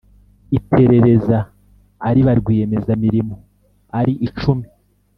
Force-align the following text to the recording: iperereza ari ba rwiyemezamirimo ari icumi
iperereza 0.57 1.37
ari 2.07 2.21
ba 2.25 2.33
rwiyemezamirimo 2.39 3.35
ari 3.99 4.13
icumi 4.27 4.67